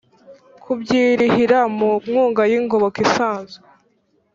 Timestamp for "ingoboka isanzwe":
2.59-3.65